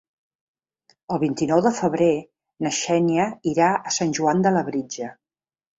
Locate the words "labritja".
4.59-5.17